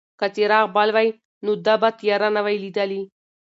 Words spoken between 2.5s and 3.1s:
لیدلې.